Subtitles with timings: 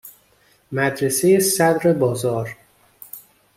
[0.71, 2.57] مدرسه صَدر بازار